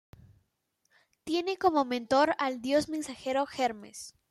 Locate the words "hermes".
3.55-4.15